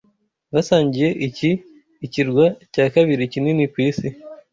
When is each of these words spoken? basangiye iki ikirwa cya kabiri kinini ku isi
basangiye 0.53 1.09
iki 1.27 1.49
ikirwa 2.05 2.45
cya 2.73 2.85
kabiri 2.93 3.23
kinini 3.33 3.63
ku 3.71 3.77
isi 3.87 4.07